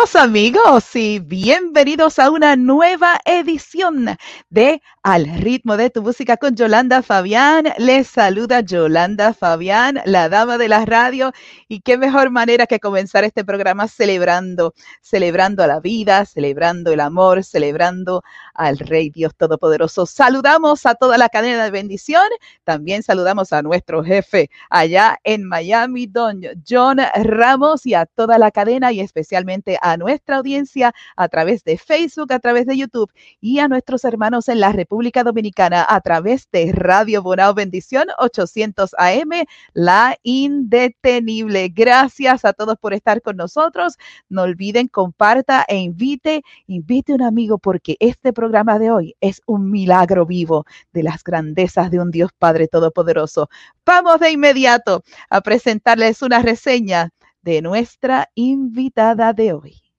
[0.00, 4.18] the amigos y bienvenidos a una nueva edición
[4.50, 7.72] de Al ritmo de tu música con Yolanda Fabián.
[7.78, 11.32] Les saluda Yolanda Fabián, la dama de la radio
[11.68, 17.00] y qué mejor manera que comenzar este programa celebrando, celebrando a la vida, celebrando el
[17.00, 18.22] amor, celebrando
[18.52, 20.04] al Rey Dios Todopoderoso.
[20.04, 22.28] Saludamos a toda la cadena de bendición.
[22.64, 28.50] También saludamos a nuestro jefe allá en Miami, don John Ramos y a toda la
[28.50, 33.60] cadena y especialmente a nuestra audiencia a través de Facebook, a través de YouTube y
[33.60, 39.46] a nuestros hermanos en la República Dominicana a través de Radio Bonao Bendición 800 AM,
[39.72, 41.68] la indetenible.
[41.68, 43.98] Gracias a todos por estar con nosotros.
[44.28, 49.70] No olviden, comparta e invite, invite un amigo porque este programa de hoy es un
[49.70, 53.48] milagro vivo de las grandezas de un Dios Padre Todopoderoso.
[53.86, 57.10] Vamos de inmediato a presentarles una reseña
[57.42, 59.89] de nuestra invitada de hoy.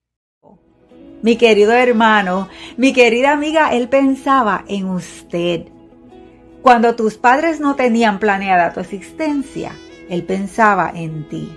[1.22, 5.68] Mi querido hermano, mi querida amiga, él pensaba en usted.
[6.64, 9.72] Cuando tus padres no tenían planeada tu existencia,
[10.10, 11.52] él pensaba en ti.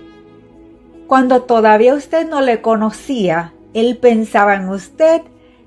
[1.07, 5.21] Cuando todavía usted no le conocía, él pensaba en usted,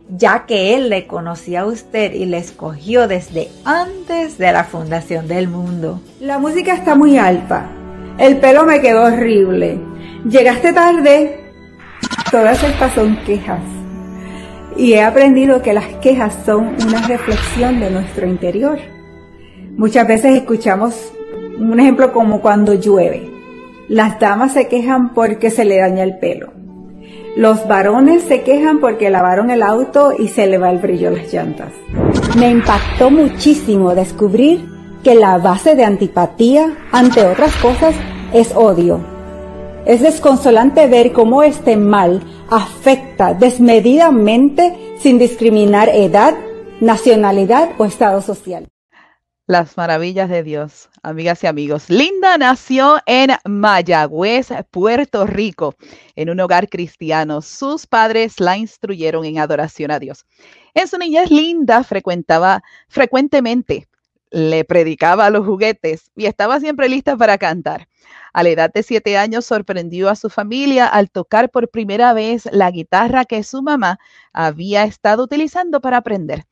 [0.08, 5.26] ya que él le conocía a usted y le escogió desde antes de la fundación
[5.26, 6.00] del mundo.
[6.20, 7.68] La música está muy alta.
[8.16, 9.78] El pelo me quedó horrible.
[10.28, 11.52] Llegaste tarde.
[12.30, 13.77] Todas estas son quejas.
[14.78, 18.78] Y he aprendido que las quejas son una reflexión de nuestro interior.
[19.76, 21.12] Muchas veces escuchamos
[21.58, 23.28] un ejemplo como cuando llueve.
[23.88, 26.52] Las damas se quejan porque se le daña el pelo.
[27.36, 31.12] Los varones se quejan porque lavaron el auto y se le va el brillo a
[31.12, 31.72] las llantas.
[32.38, 34.64] Me impactó muchísimo descubrir
[35.02, 37.94] que la base de antipatía, ante otras cosas,
[38.32, 39.17] es odio
[39.88, 46.34] es desconsolante ver cómo este mal afecta desmedidamente sin discriminar edad,
[46.80, 48.68] nacionalidad o estado social.
[49.46, 51.88] Las maravillas de Dios, amigas y amigos.
[51.88, 55.74] Linda nació en Mayagüez, Puerto Rico,
[56.16, 57.40] en un hogar cristiano.
[57.40, 60.26] Sus padres la instruyeron en adoración a Dios.
[60.74, 63.88] En su niñez, Linda frecuentaba frecuentemente,
[64.30, 67.88] le predicaba a los juguetes y estaba siempre lista para cantar.
[68.32, 72.48] A la edad de siete años sorprendió a su familia al tocar por primera vez
[72.52, 73.98] la guitarra que su mamá
[74.32, 76.44] había estado utilizando para aprender.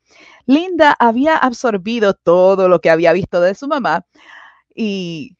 [0.46, 4.06] Linda había absorbido todo lo que había visto de su mamá
[4.74, 5.36] y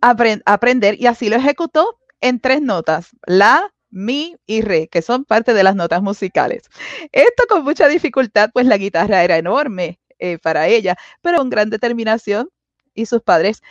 [0.00, 5.54] aprender y así lo ejecutó en tres notas, la, mi y re, que son parte
[5.54, 6.64] de las notas musicales.
[7.12, 11.70] Esto con mucha dificultad, pues la guitarra era enorme eh, para ella, pero con gran
[11.70, 12.48] determinación
[12.94, 13.62] y sus padres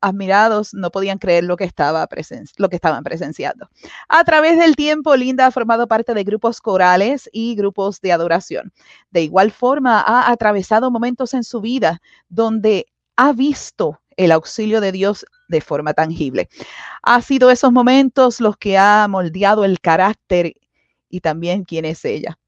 [0.00, 2.08] admirados no podían creer lo que, estaba
[2.56, 3.68] lo que estaban presenciando.
[4.08, 8.72] A través del tiempo, Linda ha formado parte de grupos corales y grupos de adoración.
[9.10, 12.86] De igual forma, ha atravesado momentos en su vida donde
[13.16, 16.48] ha visto el auxilio de Dios de forma tangible.
[17.02, 20.54] Ha sido esos momentos los que ha moldeado el carácter
[21.10, 22.38] y también quién es ella.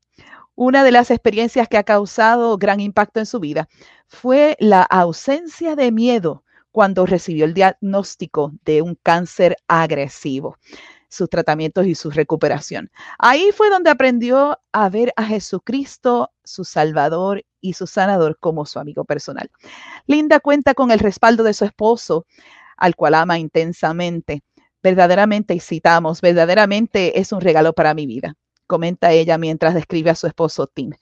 [0.60, 3.69] Una de las experiencias que ha causado gran impacto en su vida
[4.08, 10.56] fue la ausencia de miedo cuando recibió el diagnóstico de un cáncer agresivo,
[11.08, 12.90] sus tratamientos y su recuperación.
[13.20, 18.81] Ahí fue donde aprendió a ver a Jesucristo, su Salvador y su sanador como su
[18.81, 19.49] amigo personal.
[20.08, 22.26] Linda cuenta con el respaldo de su esposo,
[22.76, 24.43] al cual ama intensamente.
[24.82, 28.34] Verdaderamente, y citamos, verdaderamente es un regalo para mi vida
[28.69, 30.93] comenta ella mientras describe a su esposo Tim.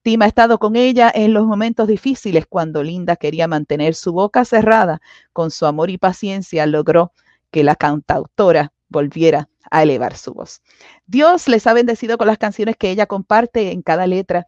[0.00, 4.46] Tim ha estado con ella en los momentos difíciles cuando Linda quería mantener su boca
[4.46, 5.02] cerrada.
[5.34, 7.12] Con su amor y paciencia logró
[7.50, 10.62] que la cantautora volviera a elevar su voz.
[11.06, 14.46] Dios les ha bendecido con las canciones que ella comparte en cada letra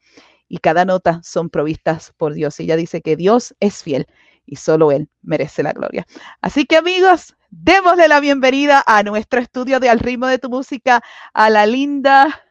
[0.49, 2.59] y cada nota son provistas por Dios.
[2.61, 4.07] Ella dice que Dios es fiel
[4.47, 6.07] y solo Él merece la gloria.
[6.41, 11.02] Así que amigos, démosle la bienvenida a nuestro estudio de Al ritmo de tu música
[11.35, 12.45] a la linda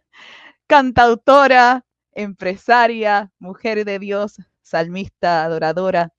[0.68, 6.12] cantautora, empresaria, mujer de Dios, salmista, adoradora,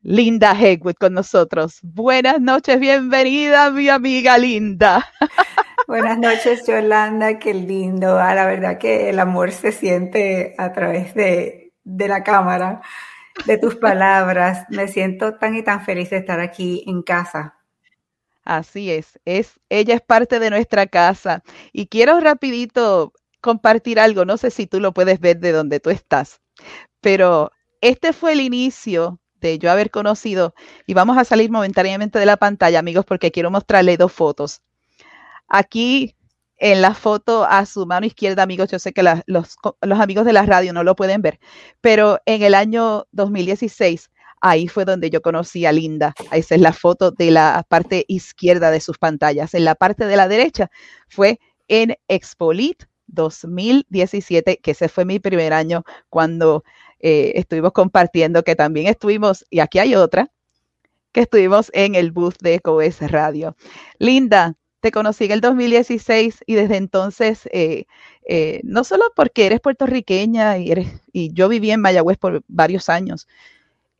[0.00, 1.78] Linda Hegwood con nosotros.
[1.82, 5.06] Buenas noches, bienvenida mi amiga Linda.
[5.86, 8.18] Buenas noches, Yolanda, qué lindo.
[8.18, 12.80] Ah, la verdad que el amor se siente a través de, de la cámara,
[13.44, 14.64] de tus palabras.
[14.70, 17.56] Me siento tan y tan feliz de estar aquí en casa.
[18.44, 21.42] Así es, es, ella es parte de nuestra casa.
[21.72, 25.90] Y quiero rapidito compartir algo, no sé si tú lo puedes ver de donde tú
[25.90, 26.40] estás,
[27.02, 27.50] pero
[27.82, 30.54] este fue el inicio de yo haber conocido,
[30.86, 34.62] y vamos a salir momentáneamente de la pantalla, amigos, porque quiero mostrarle dos fotos.
[35.48, 36.14] Aquí
[36.56, 40.32] en la foto a su mano izquierda, amigos, yo sé que los, los amigos de
[40.32, 41.40] la radio no lo pueden ver,
[41.80, 46.14] pero en el año 2016 ahí fue donde yo conocí a Linda.
[46.30, 49.54] Esa es la foto de la parte izquierda de sus pantallas.
[49.54, 50.70] En la parte de la derecha
[51.08, 56.64] fue en Expolit 2017, que ese fue mi primer año cuando
[57.00, 60.30] eh, estuvimos compartiendo, que también estuvimos, y aquí hay otra,
[61.12, 63.56] que estuvimos en el booth de COES Radio.
[63.98, 67.84] Linda, te conocí en el 2016 y desde entonces, eh,
[68.26, 72.88] eh, no solo porque eres puertorriqueña y, eres, y yo viví en Mayagüez por varios
[72.88, 73.28] años,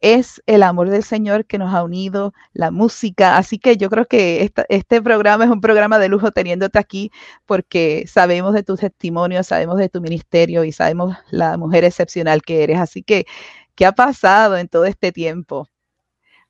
[0.02, 3.38] es el amor del Señor que nos ha unido, la música.
[3.38, 7.12] Así que yo creo que este programa es un programa de lujo teniéndote aquí
[7.46, 12.64] porque sabemos de tu testimonio, sabemos de tu ministerio y sabemos la mujer excepcional que
[12.64, 12.80] eres.
[12.80, 13.26] Así que,
[13.76, 15.68] ¿qué ha pasado en todo este tiempo?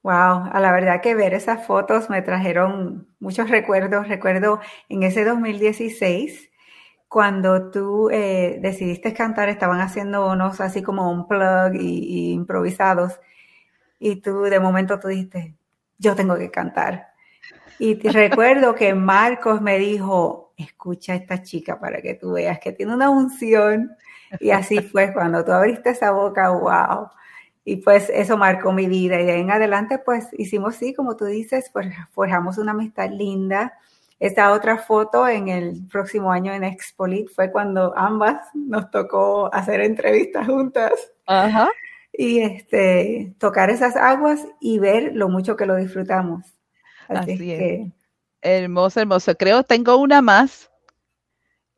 [0.02, 4.08] Wow, a la verdad que ver esas fotos me trajeron muchos recuerdos.
[4.08, 6.50] Recuerdo en ese 2016
[7.06, 13.20] cuando tú eh, decidiste cantar, estaban haciendo unos así como un plug y, y improvisados
[14.02, 15.54] y tú de momento tú dijiste,
[15.96, 17.12] yo tengo que cantar.
[17.78, 22.58] Y te recuerdo que Marcos me dijo, escucha a esta chica para que tú veas
[22.58, 23.96] que tiene una unción.
[24.40, 27.10] Y así fue cuando tú abriste esa boca, wow.
[27.64, 29.20] Y pues eso marcó mi vida.
[29.20, 31.70] Y de en adelante, pues hicimos sí, como tú dices,
[32.10, 33.78] forjamos una amistad linda.
[34.18, 39.80] Esta otra foto en el próximo año en Expolit fue cuando ambas nos tocó hacer
[39.80, 41.12] entrevistas juntas.
[41.26, 41.68] Ajá
[42.12, 46.44] y este, tocar esas aguas y ver lo mucho que lo disfrutamos.
[47.08, 47.92] Así, es.
[48.42, 49.34] Hermoso, hermoso.
[49.36, 50.70] Creo tengo una más.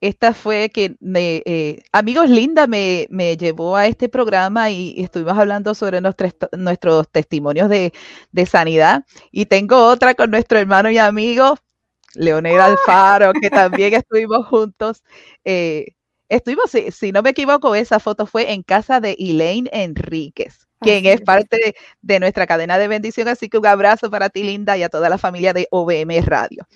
[0.00, 5.38] Esta fue que me, eh, Amigos Linda me, me, llevó a este programa y, estuvimos
[5.38, 7.92] hablando sobre nuestros, nuestros testimonios de,
[8.30, 9.04] de, sanidad.
[9.30, 11.56] Y tengo otra con nuestro hermano y amigo
[12.14, 15.02] Leonel Alfaro, que también estuvimos juntos.
[15.44, 15.94] Eh,
[16.34, 21.20] Estuvimos, si, no me equivoco, esa foto fue en casa de Elaine Enríquez, quien es
[21.20, 23.28] parte de, nuestra cadena de bendición.
[23.28, 26.66] Así que un abrazo para ti, Linda, y a toda la familia de OBM Radio.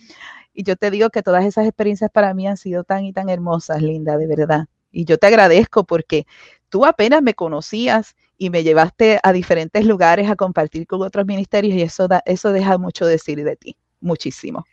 [0.54, 3.28] Y yo te digo que todas esas experiencias para mí han sido tan y tan
[3.28, 4.66] hermosas, Linda, de verdad.
[4.92, 6.24] Y yo te agradezco porque
[6.68, 11.74] tú apenas me conocías y me llevaste a diferentes lugares a compartir con otros ministerios
[11.74, 14.64] y eso, da, eso deja mucho decir de ti, muchísimo.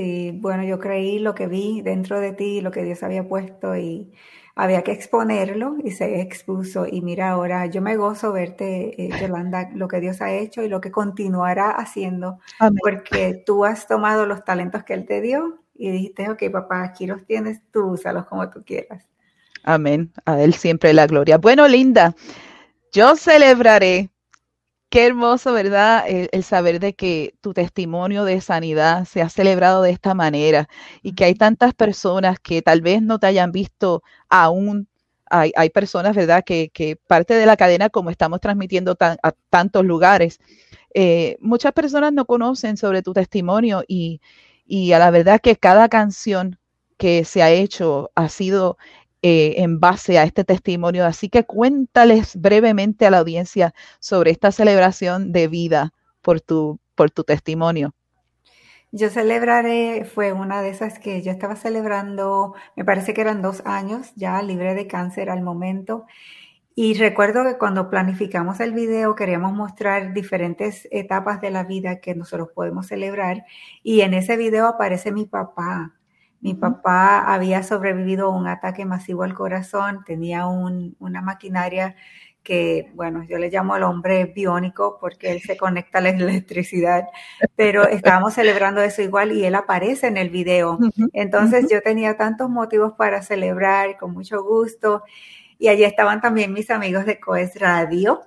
[0.00, 3.76] Sí, bueno, yo creí lo que vi dentro de ti, lo que Dios había puesto
[3.76, 4.10] y
[4.54, 6.86] había que exponerlo y se expuso.
[6.90, 10.70] Y mira, ahora yo me gozo verte, eh, Yolanda, lo que Dios ha hecho y
[10.70, 12.38] lo que continuará haciendo,
[12.80, 17.06] porque tú has tomado los talentos que Él te dio y dijiste, ok, papá, aquí
[17.06, 19.04] los tienes, tú úsalos como tú quieras.
[19.64, 20.14] Amén.
[20.24, 21.36] A Él siempre la gloria.
[21.36, 22.16] Bueno, Linda,
[22.90, 24.08] yo celebraré
[24.90, 26.04] Qué hermoso, ¿verdad?
[26.08, 30.68] El, saber de que tu testimonio de sanidad se ha celebrado de esta manera
[31.00, 34.88] y que hay tantas personas que tal vez no te hayan visto aún.
[35.30, 40.40] Hay, personas, ¿verdad?, que, parte de la cadena, como estamos transmitiendo a tantos lugares,
[40.92, 44.20] eh, muchas personas no conocen sobre tu testimonio y,
[44.66, 46.58] y a la verdad que cada canción
[46.98, 48.76] que se ha hecho ha sido
[49.22, 51.04] eh, en base a este testimonio.
[51.06, 57.10] Así que cuéntales brevemente a la audiencia sobre esta celebración de vida por tu, por
[57.10, 57.94] tu testimonio.
[58.92, 63.62] Yo celebraré, fue una de esas que yo estaba celebrando, me parece que eran dos
[63.64, 66.06] años ya libre de cáncer al momento.
[66.74, 72.14] Y recuerdo que cuando planificamos el video queríamos mostrar diferentes etapas de la vida que
[72.14, 73.44] nosotros podemos celebrar.
[73.82, 75.94] Y en ese video aparece mi papá.
[76.40, 81.96] Mi papá había sobrevivido a un ataque masivo al corazón, tenía una maquinaria
[82.42, 87.04] que, bueno, yo le llamo al hombre biónico porque él se conecta a la electricidad,
[87.56, 90.78] pero estábamos celebrando eso igual y él aparece en el video.
[91.12, 95.02] Entonces yo tenía tantos motivos para celebrar con mucho gusto.
[95.58, 98.22] Y allí estaban también mis amigos de Coes Radio.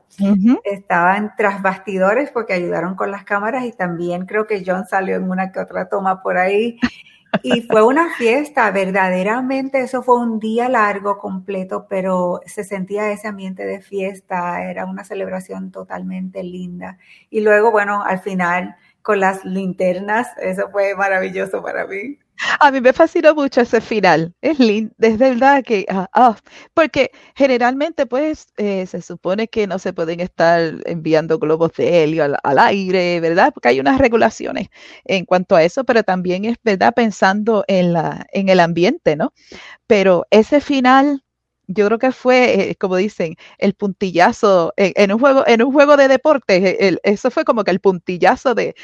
[0.64, 5.28] Estaban tras bastidores porque ayudaron con las cámaras y también creo que John salió en
[5.28, 6.78] una que otra toma por ahí.
[7.42, 13.28] Y fue una fiesta, verdaderamente, eso fue un día largo, completo, pero se sentía ese
[13.28, 16.98] ambiente de fiesta, era una celebración totalmente linda.
[17.30, 22.18] Y luego, bueno, al final, con las linternas, eso fue maravilloso para mí.
[22.60, 24.34] A mí me fascinó mucho ese final.
[24.42, 26.36] Es lindo, es verdad que, ah, ah,
[26.74, 32.24] porque generalmente pues eh, se supone que no se pueden estar enviando globos de helio
[32.44, 33.54] al, aire, ¿verdad?
[33.54, 34.70] Porque hay unas regulaciones
[35.06, 39.34] en cuanto a eso, pero también es verdad pensando en, la, en el ambiente, ¿no?
[39.88, 41.24] Pero ese final
[41.74, 45.98] yo creo que fue, eh, como dicen, el puntillazo en, un juego, en un juego
[45.98, 48.76] de deporte, eso fue como que el puntillazo de,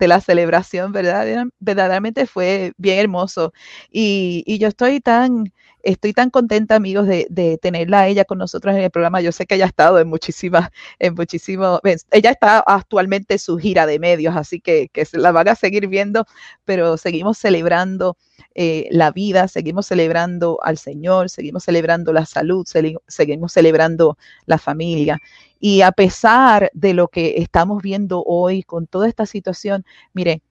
[0.00, 1.46] la celebración, ¿verdad?
[1.60, 3.52] Verdaderamente fue bien hermoso.
[3.90, 5.52] Y, yo estoy tan,
[5.84, 9.20] estoy tan contenta, amigos, de, tenerla a ella con nosotros en el programa.
[9.20, 13.58] Yo sé que ella ha estado en muchísimas, en muchísimos, ella está actualmente en su
[13.58, 16.26] gira de medios, así que, que la van a seguir viendo,
[16.64, 18.16] pero seguimos celebrando
[18.56, 25.20] eh, la vida, seguimos celebrando al Señor, seguimos celebrando la salud, seguimos celebrando la familia.
[25.58, 30.42] Y a pesar de lo que estamos viendo hoy con toda esta situación, mire,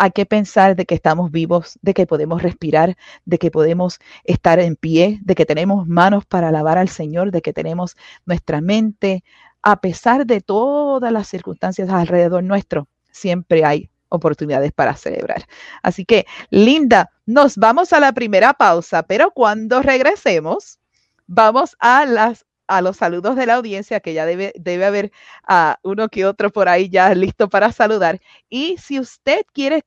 [0.00, 4.58] hay que pensar de que estamos vivos, de que podemos respirar, de que podemos estar
[4.58, 9.22] en pie, de que tenemos manos para alabar al Señor, de que tenemos nuestra mente.
[9.60, 15.44] A pesar de todas las circunstancias alrededor nuestro, siempre hay oportunidades para celebrar.
[15.82, 20.78] Así que, Linda, nos vamos a la primera pausa, pero cuando regresemos,
[21.26, 25.12] vamos a las a los saludos de la audiencia, que ya debe, debe haber
[25.46, 28.20] a uno que otro por ahí ya listo para saludar.
[28.48, 29.84] Y si usted quiere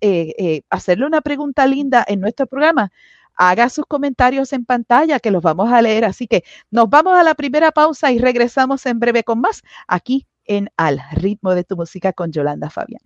[0.00, 2.90] eh, eh, hacerle una pregunta linda en nuestro programa,
[3.36, 6.04] haga sus comentarios en pantalla que los vamos a leer.
[6.04, 10.26] Así que nos vamos a la primera pausa y regresamos en breve con más aquí
[10.44, 13.02] en Al ritmo de tu música con Yolanda Fabián.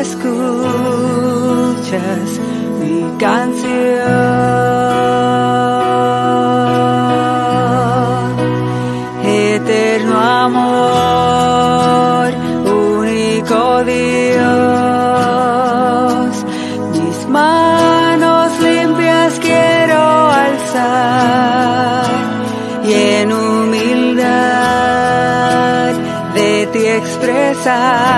[0.00, 0.70] escuchas
[2.80, 3.70] mi canción.
[9.22, 11.08] Eterno amor,
[12.64, 14.40] único Dios,
[16.92, 22.10] mis manos limpias quiero alzar
[22.84, 24.30] y en humildad
[26.34, 28.09] de ti expresar.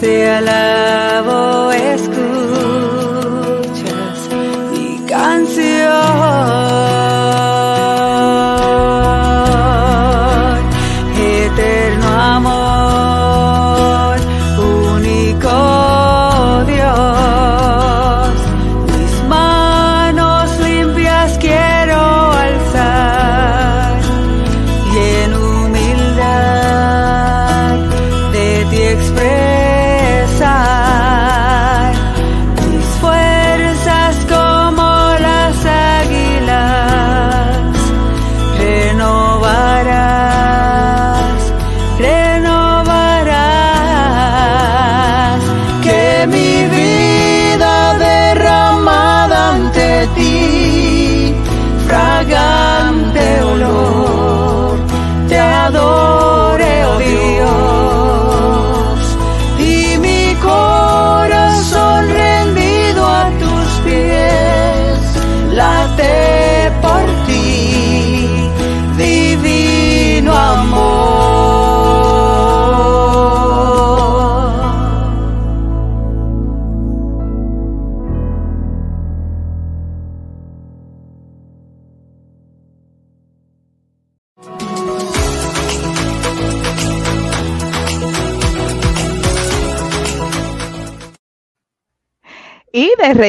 [0.00, 0.77] feel love.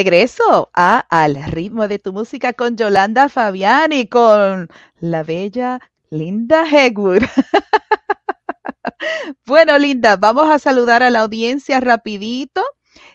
[0.00, 6.64] Regreso a Al ritmo de tu música con Yolanda Fabián y con la bella Linda
[6.66, 7.20] Hegwood.
[9.44, 12.64] bueno, Linda, vamos a saludar a la audiencia rapidito.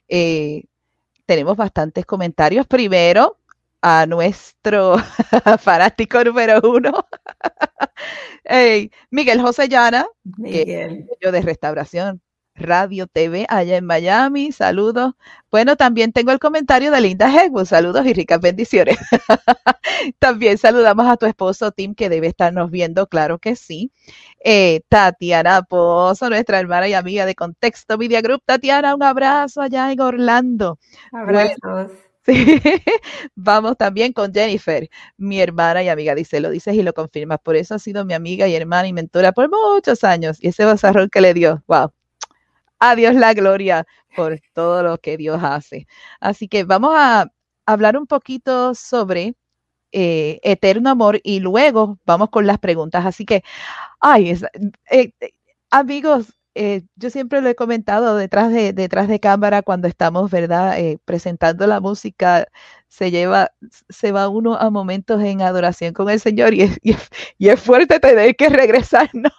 [0.07, 0.65] Eh,
[1.25, 2.67] tenemos bastantes comentarios.
[2.67, 3.39] Primero,
[3.81, 4.97] a nuestro
[5.59, 6.91] fanático número uno,
[9.09, 10.05] Miguel José Llana,
[10.37, 11.07] Miguel.
[11.19, 12.21] yo de restauración
[12.55, 14.51] Radio TV allá en Miami.
[14.51, 15.13] Saludos.
[15.51, 17.65] Bueno, también tengo el comentario de Linda Hegwood.
[17.65, 18.97] Saludos y ricas bendiciones.
[20.19, 23.91] también saludamos a tu esposo Tim, que debe estarnos viendo, claro que sí.
[24.43, 28.41] Eh, Tatiana Pozo, nuestra hermana y amiga de Contexto Media Group.
[28.45, 30.79] Tatiana, un abrazo allá en Orlando.
[31.11, 31.91] Abrazos.
[32.25, 32.59] Sí.
[33.35, 36.15] Vamos también con Jennifer, mi hermana y amiga.
[36.15, 37.37] Dice, lo dices y lo confirmas.
[37.37, 40.39] Por eso ha sido mi amiga y hermana y mentora por muchos años.
[40.41, 41.91] Y ese bazarrón que le dio, wow,
[42.91, 45.87] a Dios la gloria por todo lo que Dios hace.
[46.19, 47.27] Así que vamos a
[47.65, 49.35] hablar un poquito sobre
[49.91, 53.05] eh, eterno amor y luego vamos con las preguntas.
[53.05, 53.43] Así que,
[54.01, 54.31] ay,
[54.91, 55.31] eh, eh,
[55.71, 56.33] amigos,
[56.95, 60.77] yo siempre lo he comentado detrás de, detrás de cámara cuando estamos, ¿verdad?
[61.05, 62.47] presentando la música,
[62.95, 63.51] se lleva,
[63.89, 66.79] se va uno a momentos en adoración con el Señor y es,
[67.37, 69.31] y es, fuerte tener que regresar, ¿no?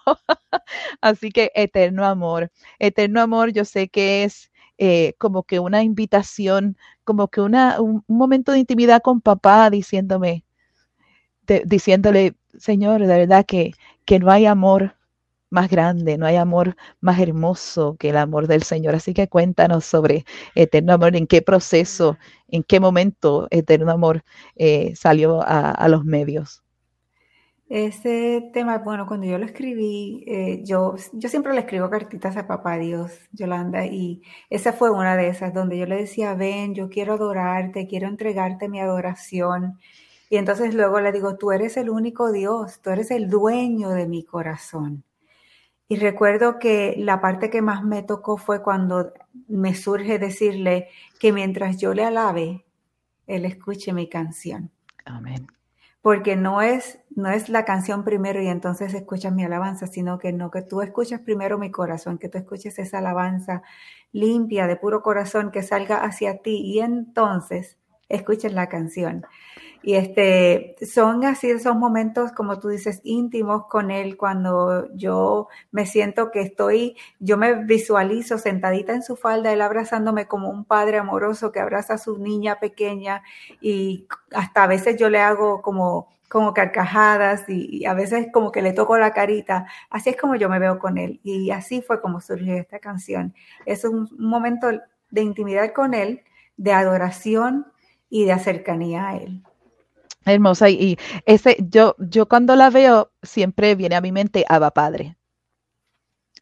[1.01, 6.77] Así que eterno amor, eterno amor, yo sé que es eh, como que una invitación,
[7.05, 10.45] como que una, un, momento de intimidad con papá diciéndome,
[11.65, 13.73] diciéndole, Señor, de verdad que,
[14.05, 14.97] que no hay amor
[15.51, 18.95] más grande, no hay amor más hermoso que el amor del Señor.
[18.95, 24.25] Así que cuéntanos sobre Eterno Amor, en qué proceso, en qué momento Eterno Amor
[24.57, 26.63] eh, salió a, los medios.
[27.69, 32.47] Ese tema, bueno, cuando yo lo escribí, eh, yo, yo siempre le escribo cartitas a
[32.47, 36.89] Papá Dios, Yolanda, y esa fue una de esas donde yo le decía, ven, yo
[36.89, 39.79] quiero adorarte, quiero entregarte mi adoración.
[40.31, 44.07] Y entonces luego le digo, tú eres el único Dios, tú eres el dueño de
[44.07, 45.05] mi corazón.
[45.89, 49.13] Y recuerdo que la parte que más me tocó fue cuando
[49.49, 50.89] me surge decirle
[51.21, 52.65] que mientras yo le alabe,
[53.27, 54.71] él escuche mi canción.
[55.05, 55.47] Amén.
[56.03, 60.33] Porque no es, no es la canción primero y entonces escuchas mi alabanza, sino que
[60.33, 63.63] no, que tú escuches primero mi corazón, que tú escuches esa alabanza
[64.13, 69.25] limpia, de puro corazón, que salga hacia ti y entonces escuches la canción.
[69.87, 75.87] Y este, son así esos momentos, como tú dices, íntimos con él, cuando yo me
[75.87, 80.99] siento que estoy, yo me visualizo sentadita en su falda, él abrazándome como un padre
[80.99, 83.23] amoroso que abraza a su niña pequeña
[83.61, 88.63] y hasta a veces yo le hago como como carcajadas y, a veces como que
[88.63, 89.69] le toco la carita.
[89.89, 91.21] Así es como yo me veo con él.
[91.23, 93.35] Y así fue como surgió esta canción.
[93.67, 94.69] Es un, un momento
[95.11, 96.23] de intimidad con él,
[96.57, 97.67] de adoración
[98.11, 99.45] y de cercanía a él.
[100.27, 100.69] Hermosa.
[100.71, 105.17] Y, ese, yo, yo cuando la veo, siempre viene a mi mente Abba Padre.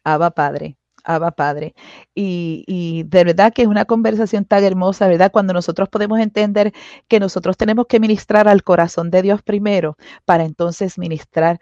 [0.03, 0.77] Abba Padre.
[1.03, 1.75] Abba Padre.
[2.15, 5.31] Y, y, de verdad que es una conversación tan hermosa, ¿verdad?
[5.31, 6.73] Cuando nosotros podemos entender
[7.07, 11.59] que nosotros tenemos que ministrar al corazón de Dios primero para entonces ministrar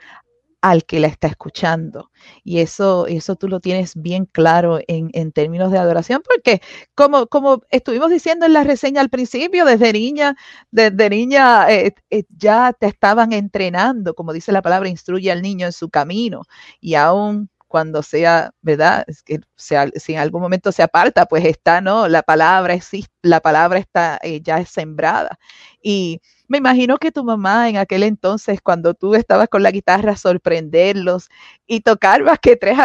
[0.63, 2.10] al que la está escuchando.
[2.45, 6.62] Y eso, eso tú lo tienes bien claro en, términos de adoración, porque
[6.95, 10.38] como, como estuvimos diciendo en la reseña al principio, desde niña,
[10.71, 15.65] desde niña eh, eh, ya te estaban entrenando, como dice la palabra, instruye al niño
[15.65, 16.43] en su camino.
[16.80, 19.04] Y aún cuando sea, ¿verdad?
[19.08, 22.08] Es que si en algún momento se aparta, pues está, ¿no?
[22.08, 25.38] La palabra existe, la palabra está, eh, ya es sembrada.
[25.82, 26.21] Y
[26.54, 31.30] me imagino que tu mamá en aquel entonces, cuando tú estabas con la guitarra, sorprenderlos
[31.66, 32.78] y tocar más que tres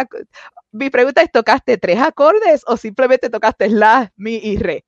[0.72, 4.86] Mi pregunta es, ¿tocaste tres acordes o simplemente tocaste la, mi y re?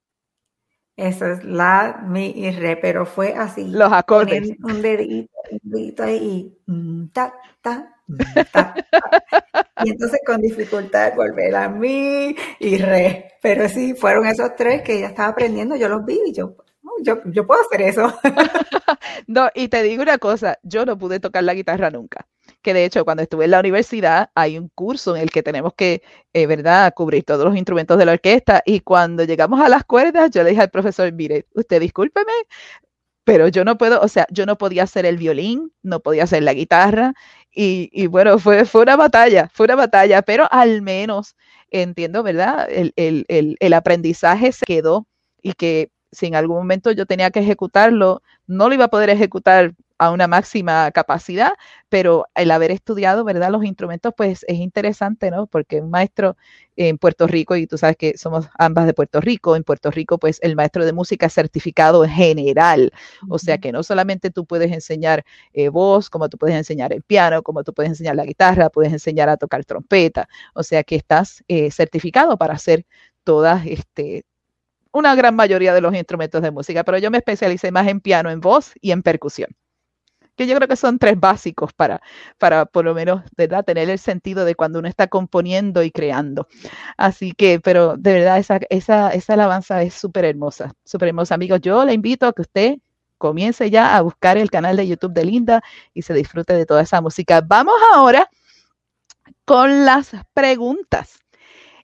[0.97, 3.69] Eso es la, mi y re, pero fue así.
[3.69, 4.51] Los acordes.
[4.63, 8.17] Un dedito, un dedito ahí y mm, ta, ta, mm,
[8.53, 8.75] ta,
[9.85, 13.33] Y entonces con dificultad volver a mi y re.
[13.43, 16.57] Pero sí, fueron esos tres que ella estaba aprendiendo, yo los vi y yo,
[17.03, 18.13] yo, puedo hacer eso.
[19.27, 22.27] no, y te digo una cosa, yo no pude tocar la guitarra nunca.
[22.63, 25.75] Que de hecho, cuando estuve en la universidad, hay un curso en el que tenemos
[25.75, 28.63] que, eh, ¿verdad?, cubrir todos los instrumentos de la orquesta.
[28.67, 32.33] Y cuando llegamos a las cuerdas, yo le dije al profesor, mire, usted discúlpeme,
[33.25, 36.43] pero yo no puedo, o sea, yo no podía hacer el violín, no podía hacer
[36.43, 37.15] la guitarra.
[37.53, 41.37] Y, y bueno, fue, fue una batalla, fue una batalla, pero al menos
[41.71, 42.67] entiendo, ¿verdad?
[42.71, 45.07] El, el, el, el aprendizaje se quedó
[45.43, 49.11] y que si en algún momento yo tenía que ejecutarlo, no lo iba a poder
[49.11, 51.53] ejecutar a una máxima capacidad,
[51.91, 53.51] pero el haber estudiado, ¿verdad?
[53.51, 55.47] Los instrumentos, pues es interesante, ¿no?
[55.47, 56.39] Porque un maestro
[56.77, 60.19] en Puerto Rico, y tú sabes que somos ambas de Puerto Rico, en Puerto Rico,
[60.19, 62.93] pues el maestro de música es certificado general,
[63.29, 67.03] o sea que no solamente tú puedes enseñar eh, voz, como tú puedes enseñar el
[67.03, 70.97] piano, como tú puedes enseñar la guitarra, puedes enseñar a tocar trompeta, o sea que
[70.97, 72.87] estás eh, certificado para hacer
[73.23, 74.25] todas, este,
[74.93, 78.31] una gran mayoría de los instrumentos de música, pero yo me especialicé más en piano,
[78.31, 79.51] en voz y en percusión
[80.41, 82.01] que yo creo que son tres básicos para,
[82.39, 83.63] para por lo menos, ¿verdad?
[83.63, 86.49] Tener el sentido de cuando uno está componiendo y creando.
[86.97, 91.35] Así que, pero de verdad, esa, esa, esa alabanza es súper hermosa, súper hermosa.
[91.35, 92.77] Amigos, yo le invito a que usted
[93.19, 96.81] comience ya a buscar el canal de YouTube de Linda y se disfrute de toda
[96.81, 97.43] esa música.
[97.43, 98.31] Vamos ahora
[99.45, 101.19] con las preguntas.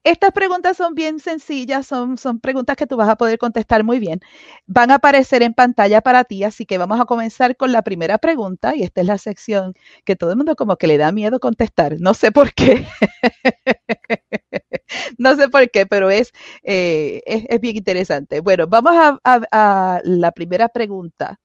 [0.07, 3.99] Estas preguntas son bien sencillas, son, son preguntas que tú vas a poder contestar muy
[3.99, 4.21] bien.
[4.65, 8.17] Van a aparecer en pantalla para ti, así que vamos a comenzar con la primera
[8.19, 11.41] pregunta y esta es la sección que todo el mundo como que le da miedo
[11.41, 11.97] contestar.
[11.99, 12.87] No sé por qué.
[15.19, 16.31] no sé por qué, pero es,
[16.63, 18.39] eh, es, bien interesante.
[18.39, 21.41] Bueno, vamos a la primera pregunta.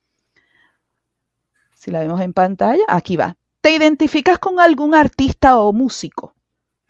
[1.73, 3.35] Si la vemos en pantalla, aquí va.
[3.61, 6.35] ¿Te identificas con algún artista o músico?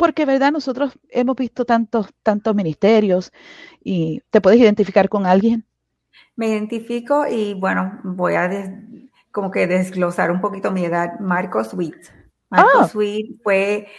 [0.01, 0.51] Porque, ¿verdad?
[0.51, 3.31] Nosotros hemos visto tantos, tantos ministerios
[3.83, 5.63] y te puedes identificar con alguien.
[6.35, 8.49] Me identifico y bueno, voy a
[9.29, 11.19] como que desglosar un poquito mi edad.
[11.19, 11.93] Marcos Sweet.
[12.49, 12.87] Marcos ah.
[12.87, 13.89] Sweet fue,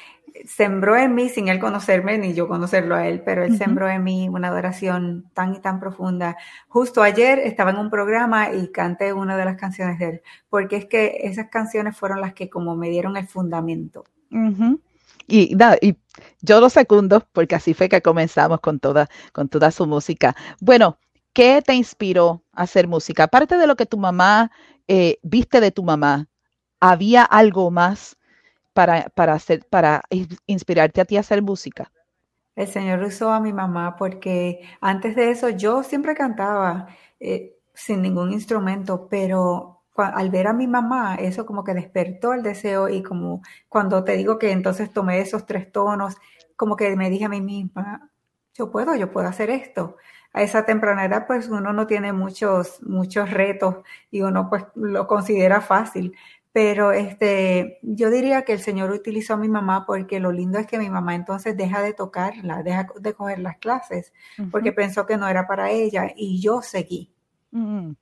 [0.45, 4.03] sembró en mí, sin él conocerme ni yo conocerlo a él, pero él sembró en
[4.03, 6.37] mí una adoración tan y tan profunda.
[6.67, 10.79] Justo ayer estaba en un programa y canté una de las canciones de él, porque
[10.79, 14.03] es que esas canciones fueron las que como me dieron el fundamento.
[15.27, 15.97] Y, y
[16.41, 20.37] yo lo secundo porque así fue que comenzamos con toda, con toda su música.
[20.61, 20.99] Bueno,
[21.33, 23.25] ¿qué te inspiró a hacer música?
[23.25, 24.51] Aparte de lo que tu mamá
[24.89, 26.29] eh, viste de tu mamá,
[26.81, 28.17] ¿había algo más
[28.73, 30.03] para, para, hacer, para
[30.47, 31.91] inspirarte a ti a hacer música?
[32.55, 36.89] El Señor usó a mi mamá porque antes de eso yo siempre cantaba
[37.21, 42.43] eh, sin ningún instrumento, pero al ver a mi mamá, eso como que despertó el
[42.43, 46.17] deseo y como cuando te digo que entonces tomé esos tres tonos,
[46.57, 48.11] como que me dije a mí misma,
[48.55, 49.97] yo puedo, yo puedo hacer esto.
[50.35, 53.77] A esa temprana edad, pues uno no tiene muchos, muchos retos
[54.11, 56.15] y uno pues lo considera fácil.
[56.53, 60.67] Pero este, yo diría que el Señor utilizó a mi mamá porque lo lindo es
[60.67, 64.13] que mi mamá entonces deja de tocarla, deja de coger las clases,
[64.51, 67.15] porque pensó que no era para ella y yo seguí.
[67.53, 67.93] Mm.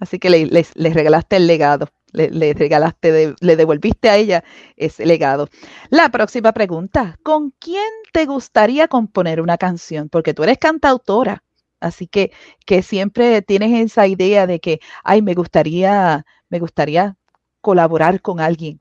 [0.00, 4.42] Así que le, regalaste el legado, le, regalaste, le devolviste a ella
[4.76, 5.48] ese legado.
[5.90, 10.08] La próxima pregunta, ¿con quién te gustaría componer una canción?
[10.08, 11.44] Porque tú eres cantautora,
[11.80, 12.32] así que,
[12.64, 17.16] que siempre tienes esa idea de que, ay, me gustaría, me gustaría
[17.60, 18.80] colaborar con alguien.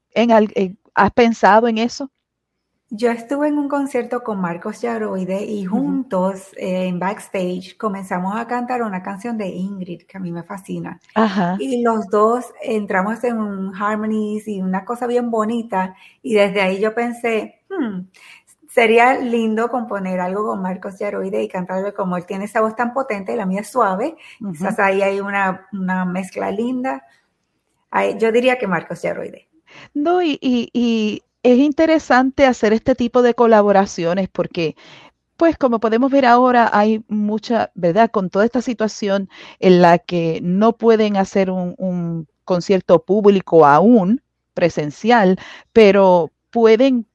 [0.96, 2.10] ¿Has pensado en eso?
[2.92, 8.48] Yo estuve en un concierto con Marcos Yaroide y juntos eh, en backstage comenzamos a
[8.48, 11.00] cantar una canción de Ingrid que a mí me fascina.
[11.60, 16.80] Y los dos entramos en un harmonies y una cosa bien bonita y desde ahí
[16.80, 18.08] yo pensé, hmm,
[18.68, 22.92] sería lindo componer algo con Marcos Yaroide y cantarlo como él tiene esa voz tan
[22.92, 24.18] potente y la mía es suave.
[24.40, 25.68] Quizás ahí hay una,
[26.08, 27.06] mezcla linda.
[28.18, 29.48] yo diría que Marcos Yaroide.
[29.94, 34.76] No, y, y es interesante hacer este tipo de colaboraciones porque,
[35.38, 38.12] pues como podemos ver ahora, hay mucha, ¿verdad?
[38.12, 44.24] Con toda esta situación en la que no pueden hacer un, concierto público aún,
[44.56, 45.38] presencial,
[45.72, 47.06] pero pueden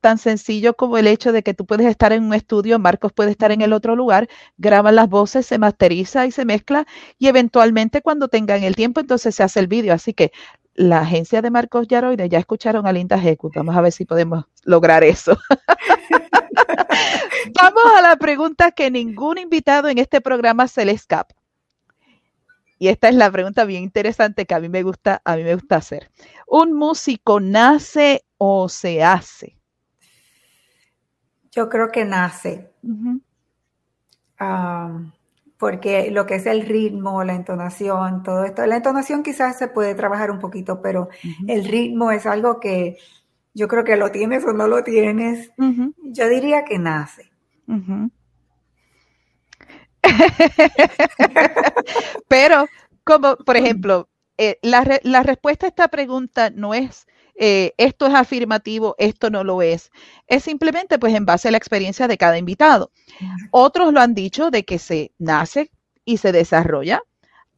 [0.00, 3.30] tan sencillo como el hecho de que tú puedes estar en un estudio, Marcos puede
[3.30, 6.86] estar en el otro lugar, graban las voces, se masteriza y se mezcla
[7.18, 9.94] y eventualmente cuando tengan el tiempo entonces se hace el vídeo.
[9.94, 10.32] Así que
[10.74, 13.54] la agencia de Marcos Yaroide ya escucharon a Linda Hecut.
[13.54, 15.38] Vamos a ver si podemos lograr eso.
[17.54, 21.34] Vamos a la pregunta que ningún invitado en este programa se le escapa.
[22.78, 25.54] Y esta es la pregunta bien interesante que a mí me gusta, a mí me
[25.54, 26.10] gusta hacer.
[26.46, 29.53] ¿Un músico nace o se hace?
[31.54, 32.72] Yo creo que nace.
[35.56, 39.94] Porque lo que es el ritmo, la entonación, todo esto, la entonación quizás se puede
[39.94, 41.08] trabajar un poquito, pero
[41.46, 42.98] el ritmo es algo que
[43.54, 45.52] yo creo que lo tienes o no lo tienes.
[46.02, 47.30] Yo diría que nace.
[52.28, 52.66] pero,
[53.04, 58.14] como por ejemplo, eh, la, la respuesta a esta pregunta no es eh, esto es
[58.14, 59.90] afirmativo, esto no lo es.
[60.26, 62.90] Es simplemente pues en base a la experiencia de cada invitado.
[63.50, 65.70] Otros lo han dicho de que se nace
[66.04, 67.02] y se desarrolla.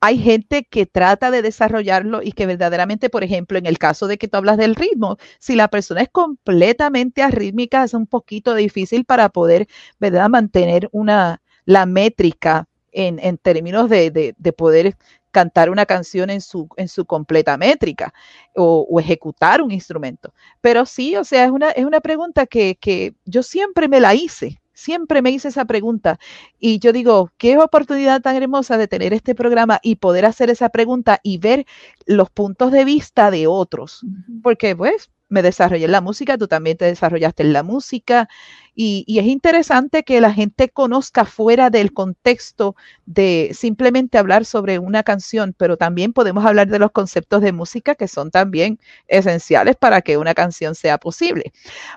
[0.00, 4.18] hay gente que trata de desarrollarlo y que verdaderamente, por ejemplo, en el caso de
[4.18, 9.04] que tú hablas del ritmo, si la persona es completamente arrítmica, es un poquito difícil
[9.04, 9.66] para poder,
[9.98, 14.96] ¿verdad?, mantener una, la métrica en, en términos de, de, de, poder
[15.36, 18.14] cantar una canción en su, en su completa métrica
[18.54, 20.32] o, o, ejecutar un instrumento.
[20.62, 24.14] Pero sí, o sea, es una, es una pregunta que, que yo siempre me la
[24.14, 26.18] hice Siempre me hice esa pregunta.
[26.60, 30.68] Y yo digo, qué oportunidad tan hermosa de tener este programa y poder hacer esa
[30.68, 31.64] pregunta y ver
[32.04, 34.04] los puntos de vista de otros,
[34.42, 38.28] porque pues me desarrollé en la música, tú también te desarrollaste en la música
[38.74, 45.02] y, es interesante que la gente conozca fuera del contexto de simplemente hablar sobre una
[45.02, 50.02] canción, pero también podemos hablar de los conceptos de música que son también esenciales para
[50.02, 51.52] que una canción sea posible.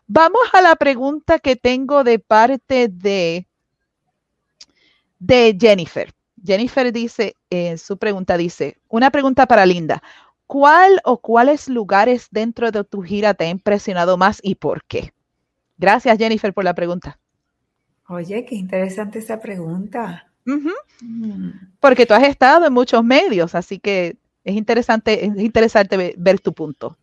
[0.08, 3.46] Vamos a la pregunta que tengo de parte de,
[5.20, 6.14] de Jennifer.
[6.42, 10.02] Jennifer dice, en su pregunta dice, una pregunta para Linda.
[10.50, 15.14] ¿Cuál o cuáles lugares dentro de tu gira te ha impresionado más y por qué?
[15.78, 17.20] Gracias, Jennifer, por la pregunta.
[18.08, 20.28] Oye, qué interesante esa pregunta.
[20.48, 20.74] Uh -huh.
[21.02, 21.52] mm.
[21.80, 26.40] Porque tú has estado en muchos medios, así que es interesante, es interesante ver, ver
[26.40, 26.98] tu punto.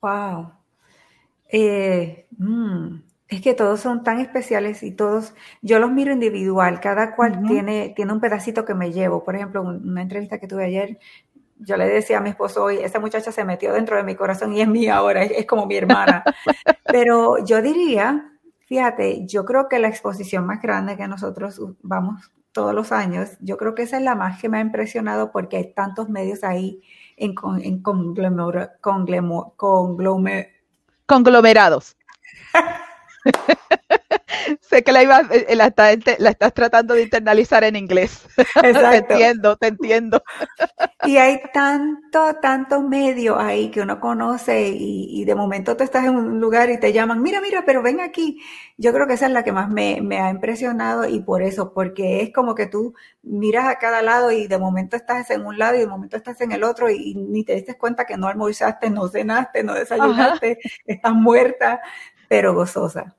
[0.00, 0.52] Wow.
[1.50, 2.98] Eh, mm,
[3.32, 7.40] es que todos son tan especiales y todos, yo los miro individual, cada cual uh
[7.40, 7.48] -huh.
[7.48, 9.24] tiene, tiene un pedacito que me llevo.
[9.24, 10.98] Por ejemplo, una entrevista que tuve ayer,
[11.64, 14.52] yo le decía a mi esposo hoy, esa muchacha se metió dentro de mi corazón
[14.52, 16.24] y es mía ahora, es, es como mi hermana.
[16.84, 18.32] Pero yo diría,
[18.66, 23.56] fíjate, yo creo que la exposición más grande que nosotros vamos todos los años, yo
[23.56, 26.82] creo que esa es la más que me ha impresionado porque hay tantos medios ahí
[27.16, 30.50] en, en conglomer, conglomer, conglomer,
[31.06, 31.96] conglomerados.
[34.60, 38.26] sé que la, iba, eh, la, está, la, estás tratando de internalizar en inglés.
[38.62, 38.90] Exacto.
[38.90, 40.22] te entiendo, te entiendo.
[41.06, 46.04] y hay tanto, tanto medio ahí que uno conoce y, y, de momento tú estás
[46.04, 48.40] en un lugar y te llaman, mira, mira, pero ven aquí.
[48.76, 51.72] Yo creo que esa es la que más me, me ha impresionado y por eso,
[51.72, 55.58] porque es como que tú miras a cada lado y de momento estás en un
[55.58, 58.16] lado y de momento estás en el otro y, y ni te diste cuenta que
[58.16, 60.74] no almorzaste, no cenaste, no desayunaste, Ajá.
[60.86, 61.80] estás muerta,
[62.28, 63.16] pero gozosa.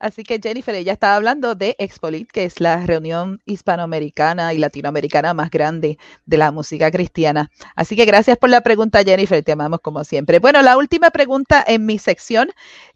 [0.00, 5.34] Así que Jennifer, ella estaba hablando de Expolit, que es la reunión hispanoamericana y latinoamericana
[5.34, 7.50] más grande de la música cristiana.
[7.76, 10.38] Así que gracias por la pregunta, Jennifer, te amamos como siempre.
[10.38, 12.50] Bueno, la última pregunta en mi sección,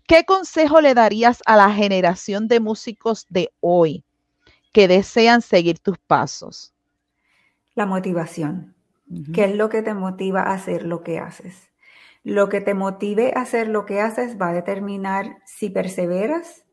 [0.06, 4.02] ¿qué consejo le darías a la generación de músicos de hoy
[4.72, 6.72] que desean seguir tus pasos?
[7.74, 8.74] La motivación.
[9.10, 9.34] Uh -huh.
[9.34, 11.68] ¿Qué es lo que te motiva a hacer lo que haces?
[12.22, 16.63] Lo que te motive a hacer lo que haces va a determinar si perseveras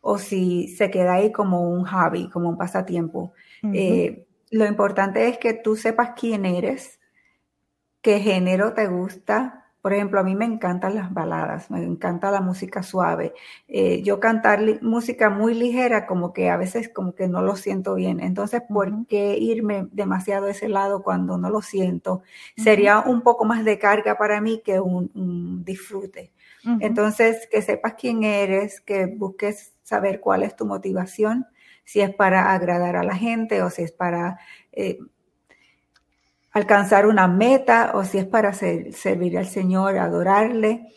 [0.00, 3.32] o si se queda ahí como un hobby, como un pasatiempo.
[3.62, 3.72] Uh -huh.
[3.74, 6.98] eh, lo importante es que tú sepas quién eres,
[8.02, 9.56] qué género te gusta.
[9.82, 13.32] Por ejemplo, a mí me encantan las baladas, me encanta la música suave.
[13.68, 17.94] Eh, yo cantar música muy ligera, como que a veces como que no lo siento
[17.94, 18.20] bien.
[18.20, 19.06] Entonces, ¿por uh -huh.
[19.08, 22.14] qué irme demasiado a ese lado cuando no lo siento?
[22.14, 22.64] Uh -huh.
[22.64, 26.32] Sería un poco más de carga para mí que un, un disfrute.
[26.80, 31.46] Entonces, que sepas quién eres, que busques saber cuál es tu motivación,
[31.84, 34.38] si es para agradar a la gente o si es para
[34.72, 34.98] eh,
[36.52, 40.88] alcanzar una meta o si es para ser, servir al Señor, adorarle.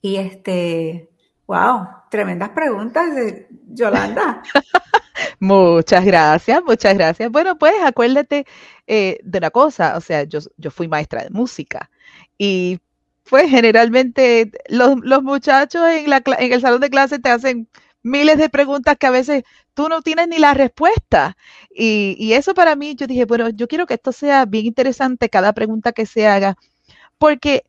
[0.00, 1.10] Y este,
[1.46, 4.42] wow, tremendas preguntas de Yolanda.
[5.40, 7.30] muchas gracias, muchas gracias.
[7.30, 8.46] Bueno, pues acuérdate
[8.86, 11.90] eh, de una cosa, o sea, yo, yo fui maestra de música
[12.38, 12.80] y
[13.28, 17.68] pues generalmente los, los muchachos en, la, en el salón de clase te hacen
[18.02, 21.36] miles de preguntas que a veces tú no tienes ni la respuesta.
[21.70, 25.28] Y, y, eso para mí, yo dije, bueno, yo quiero que esto sea bien interesante,
[25.28, 26.56] cada pregunta que se haga,
[27.18, 27.64] porque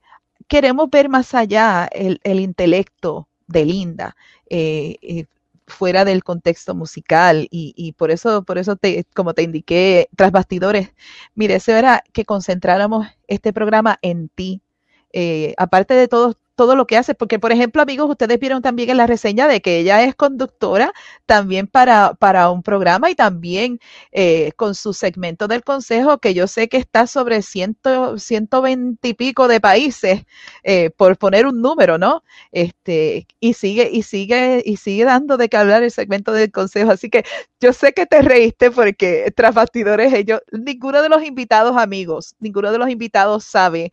[0.47, 4.15] queremos ver más allá el, el intelecto de Linda.
[4.49, 5.25] Eh, eh,
[5.65, 10.31] fuera del contexto musical y, y, por eso, por eso te, como te indiqué tras
[10.31, 10.93] bastidores,
[11.35, 14.61] mi deseo era que concentráramos este programa en ti,
[15.13, 18.89] eh, aparte de todo, todo lo que hace, porque por ejemplo, amigos, ustedes vieron también
[18.89, 20.93] en la reseña de que ella es conductora
[21.25, 23.79] también para, para un programa y también
[24.11, 29.13] eh, con su segmento del consejo, que yo sé que está sobre ciento, 120 y
[29.13, 30.23] pico de países,
[30.63, 32.23] eh, por poner un número, ¿no?
[32.51, 36.91] Este, y sigue, y sigue, y sigue dando de qué hablar el segmento del consejo.
[36.91, 37.23] Así que
[37.59, 42.71] yo sé que te reíste porque tras bastidores ellos, ninguno de los invitados amigos, ninguno
[42.71, 43.91] de los invitados sabe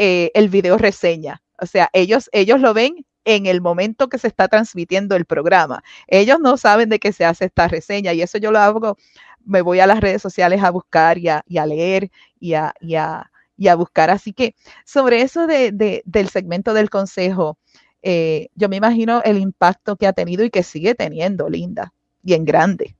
[0.00, 1.42] eh, el video reseña.
[1.60, 5.82] O sea, ellos, ellos lo ven en el momento que se está transmitiendo el programa.
[6.06, 8.96] Ellos no saben de qué se hace esta reseña y eso yo lo hago,
[9.44, 13.74] me voy a las redes sociales a buscar y a, leer y a, y, a,
[13.74, 14.10] buscar.
[14.10, 17.58] Así que sobre eso de, del segmento del consejo,
[18.02, 21.92] eh, yo me imagino el impacto que ha tenido y que sigue teniendo, Linda,
[22.22, 22.94] bien grande.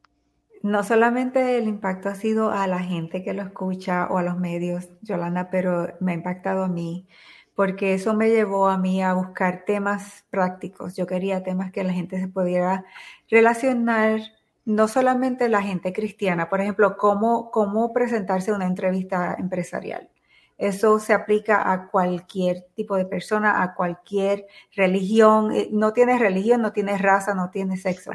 [0.63, 4.39] No solamente el impacto ha sido a la gente que lo escucha o a los
[4.39, 7.07] medios, Yolanda, pero me ha impactado a mí,
[7.55, 10.97] porque eso me llevó a mí a buscar temas prácticos.
[10.97, 12.85] Yo quería temas que la gente se pudiera
[13.31, 14.21] relacionar,
[14.65, 20.11] no solamente la gente cristiana, por ejemplo, cómo, cómo presentarse una entrevista empresarial.
[20.59, 25.53] Eso se aplica a cualquier tipo de persona, a cualquier religión.
[25.53, 28.11] Eh, no tiene religión, no tiene raza, no tiene sexo.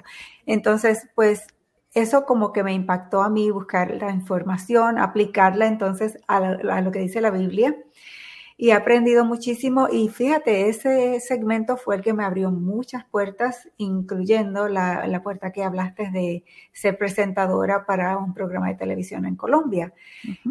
[0.46, 1.48] Entonces, pues
[1.94, 6.40] eso como que me impactó a mí buscar la información, aplicarla entonces a,
[6.82, 7.76] lo que dice la Biblia.
[8.56, 13.68] Y he aprendido muchísimo y fíjate, ese segmento fue el que me abrió muchas puertas,
[13.78, 19.94] incluyendo la, puerta que hablaste de ser presentadora para un programa de televisión en Colombia.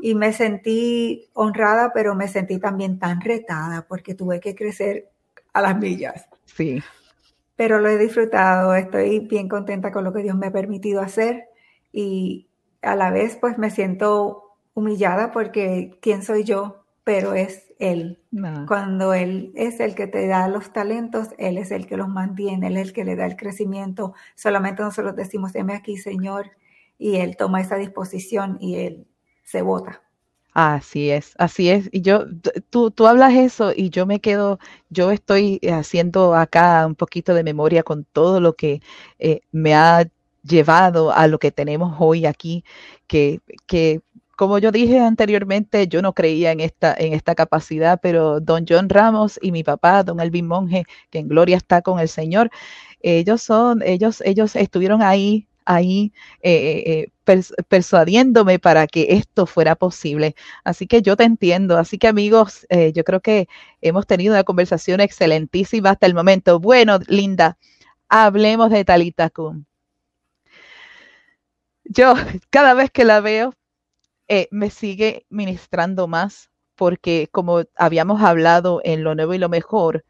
[0.00, 5.08] Y me sentí honrada, pero me sentí también tan retada porque tuve que crecer
[5.52, 6.26] a las millas.
[6.44, 6.82] Sí
[7.62, 11.44] pero lo he disfrutado, estoy bien contenta con lo que Dios me ha permitido hacer
[11.92, 12.48] y
[12.82, 18.20] a la vez pues me siento humillada porque quién soy yo, pero es Él.
[18.66, 22.66] Cuando Él es el que te da los talentos, Él es el que los mantiene,
[22.66, 24.12] Él es el que le da el crecimiento.
[24.34, 26.50] Solamente nosotros decimos, heme aquí, Señor,
[26.98, 29.06] y Él toma esa disposición y Él
[29.44, 30.02] se vota.
[30.54, 31.88] Así es, así es.
[31.92, 32.26] Y yo,
[32.68, 34.58] tú, tú hablas eso y yo me quedo,
[34.90, 38.82] yo estoy haciendo acá un poquito de memoria con todo lo que
[39.18, 40.06] eh, me ha
[40.42, 42.64] llevado a lo que tenemos hoy aquí,
[43.06, 44.02] que, que
[44.36, 48.88] como yo dije anteriormente, yo no creía en esta, en esta capacidad, pero don John
[48.90, 52.50] Ramos y mi papá, don Elvin Monge, que en gloria está con el Señor,
[53.00, 60.34] ellos son, ellos, ellos estuvieron ahí ahí eh, eh, persuadiéndome para que esto fuera posible.
[60.64, 61.78] Así que yo te entiendo.
[61.78, 63.48] Así que amigos, eh, yo creo que
[63.80, 66.60] hemos tenido una conversación excelentísima hasta el momento.
[66.60, 67.58] Bueno, Linda,
[68.08, 69.66] hablemos de Talita Kun.
[71.84, 72.14] Yo
[72.50, 73.54] cada vez que la veo,
[74.50, 80.06] me sigue ministrando más porque como habíamos hablado en lo nuevo y lo mejor,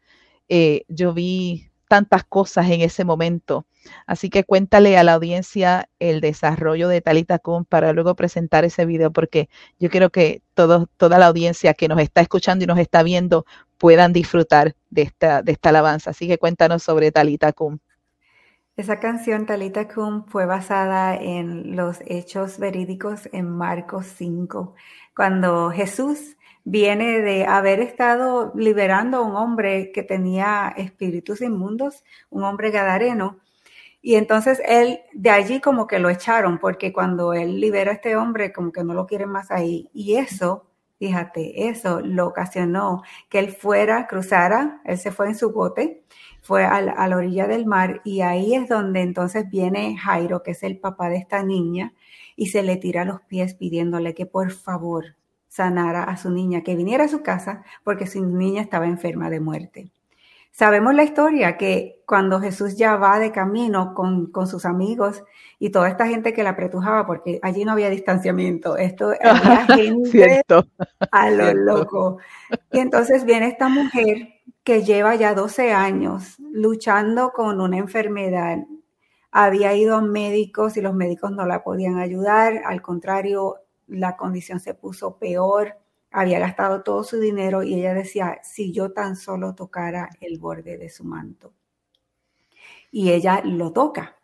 [0.87, 3.67] yo vi tantas cosas en ese momento.
[4.07, 8.87] Así que cuéntale a la audiencia el desarrollo de Talita Kun para luego presentar ese
[8.87, 9.47] video, porque
[9.79, 13.45] yo quiero que todo, toda la audiencia que nos está escuchando y nos está viendo
[13.77, 16.09] puedan disfrutar de esta, de esta alabanza.
[16.09, 17.79] Así que cuéntanos sobre Talita Kun.
[18.75, 24.73] Esa canción Talita Kun fue basada en los hechos verídicos en Marcos 5,
[25.15, 32.43] cuando Jesús viene de haber estado liberando a un hombre que tenía espíritus inmundos, un
[32.43, 33.39] hombre gadareno.
[34.01, 38.15] Y entonces él, de allí como que lo echaron, porque cuando él libera a este
[38.15, 39.89] hombre, como que no lo quieren más ahí.
[39.93, 40.67] Y eso,
[40.99, 46.03] fíjate, eso lo ocasionó que él fuera, cruzara, él se fue en su bote,
[46.41, 50.63] fue a la, orilla del mar y ahí es donde entonces viene Jairo, que es
[50.63, 51.93] el papá de esta niña,
[52.35, 55.15] y se le tira a los pies pidiéndole que por favor
[55.53, 59.39] sanara a su niña, que viniera a su casa porque su niña estaba enferma de
[59.39, 59.91] muerte.
[60.51, 65.23] Sabemos la historia que cuando Jesús ya va de camino con, sus amigos
[65.59, 70.41] y toda esta gente que la apretujaba, porque allí no había distanciamiento, esto era gente
[71.11, 72.17] a lo loco.
[72.71, 74.29] Y entonces viene esta mujer
[74.63, 78.57] que lleva ya 12 años luchando con una enfermedad.
[79.31, 84.59] Había ido a médicos y los médicos no la podían ayudar, al contrario, la condición
[84.59, 85.77] se puso peor,
[86.11, 90.77] había gastado todo su dinero y ella decía, si yo tan solo tocara el borde
[90.77, 91.53] de su manto.
[92.91, 94.15] Y ella lo toca.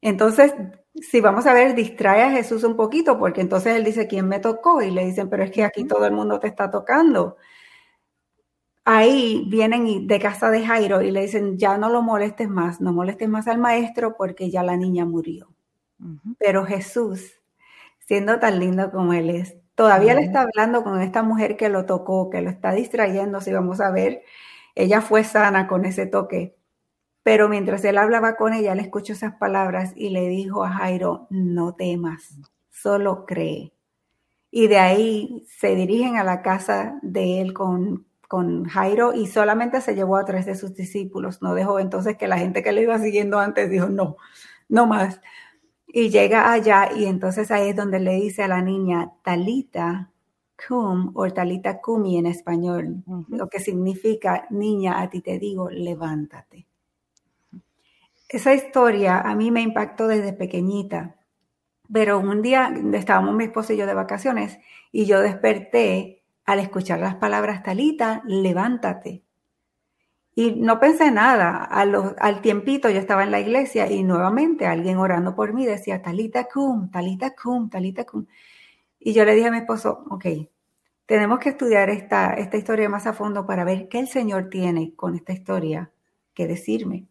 [0.00, 0.52] Entonces,
[0.94, 4.40] si vamos a ver, distrae a Jesús un poquito, porque entonces él dice, ¿quién me
[4.40, 4.82] tocó?
[4.82, 7.36] Y le dicen, pero es que aquí todo el mundo te está tocando.
[8.84, 12.92] Ahí vienen de casa de Jairo y le dicen, ya no lo molestes más, no
[12.92, 15.48] molestes más al maestro porque ya la niña murió.
[16.38, 17.40] Pero Jesús
[18.06, 19.56] siendo tan lindo como él es.
[19.74, 23.52] Todavía le está hablando con esta mujer que lo tocó, que lo está distrayendo, si
[23.52, 24.22] vamos a ver,
[24.74, 26.56] ella fue sana con ese toque.
[27.24, 31.26] Pero mientras él hablaba con ella, le escuchó esas palabras y le dijo a Jairo,
[31.30, 32.38] no temas,
[32.70, 33.72] solo cree.
[34.50, 39.80] Y de ahí se dirigen a la casa de él con, con Jairo y solamente
[39.80, 41.42] se llevó a tres de sus discípulos.
[41.42, 44.16] No dejó entonces que la gente que le iba siguiendo antes dijo, no,
[44.68, 45.20] no más.
[45.96, 50.10] Y llega allá y entonces ahí es donde le dice a la niña, Talita,
[50.66, 56.66] cum o talita kumi en español, lo que significa niña, a ti te digo, levántate.
[58.28, 61.14] Esa historia a mí me impactó desde pequeñita,
[61.92, 64.58] pero un día estábamos mi esposo y yo de vacaciones
[64.90, 69.22] y yo desperté al escuchar las palabras Talita, levántate.
[70.34, 71.64] Y no pensé nada.
[71.64, 76.48] al tiempito yo estaba en la iglesia y nuevamente alguien orando por mí decía Talita
[76.52, 78.26] cum, Talita cum, Talita cum.
[78.98, 80.26] Y yo le dije a mi esposo, ok,
[81.06, 84.94] tenemos que estudiar esta, esta historia más a fondo para ver qué el Señor tiene
[84.96, 85.92] con esta historia
[86.34, 87.06] que decirme.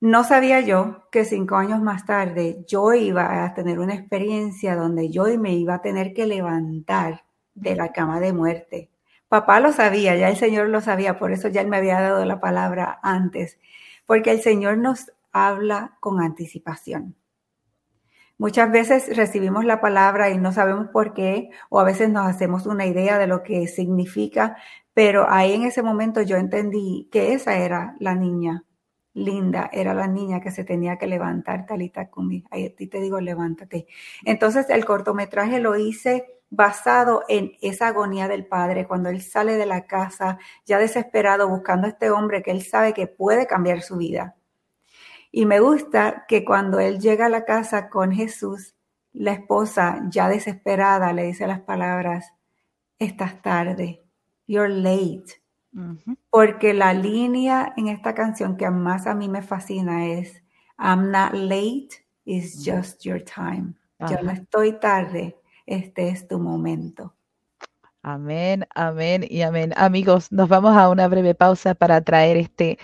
[0.00, 5.08] No sabía yo que cinco años más tarde yo iba a tener una experiencia donde
[5.10, 7.24] yo me iba a tener que levantar
[7.54, 8.90] de la cama de muerte.
[9.34, 12.24] Papá lo sabía, ya el Señor lo sabía, por eso ya él me había dado
[12.24, 13.58] la palabra antes,
[14.06, 17.16] porque el Señor nos habla con anticipación.
[18.38, 22.64] Muchas veces recibimos la palabra y no sabemos por qué, o a veces nos hacemos
[22.66, 24.56] una idea de lo que significa,
[24.92, 28.64] pero ahí en ese momento yo entendí que esa era la niña
[29.14, 32.44] linda, era la niña que se tenía que levantar, Talita Kumi.
[32.52, 33.88] Ahí a ti te digo, levántate.
[34.24, 39.66] Entonces el cortometraje lo hice basado en esa agonía del padre, cuando él sale de
[39.66, 43.96] la casa ya desesperado buscando a este hombre que él sabe que puede cambiar su
[43.96, 44.36] vida.
[45.30, 48.76] Y me gusta que cuando él llega a la casa con Jesús,
[49.12, 52.32] la esposa ya desesperada le dice las palabras,
[52.98, 54.02] estás tarde,
[54.46, 55.42] you're late.
[56.30, 60.40] Porque la línea en esta canción que más a mí me fascina es,
[60.78, 61.88] I'm not late,
[62.24, 63.74] it's just your time.
[64.08, 65.36] Yo no estoy tarde,
[65.66, 67.14] este es tu momento.
[68.02, 69.72] Amén, amén y amén.
[69.76, 72.78] Amigos, nos vamos a una breve pausa para traer este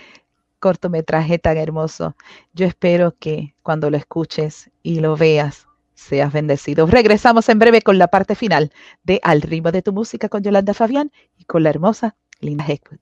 [0.59, 2.15] cortometraje tan hermoso.
[2.53, 6.87] Yo espero que cuando lo escuches y lo veas, seas bendecido.
[6.87, 8.71] Regresamos en breve con la parte final
[9.03, 12.99] de Al ritmo de tu música con Yolanda Fabián y con la hermosa Linda Heckwood.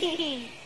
[0.00, 0.59] 嘿嘿嘿。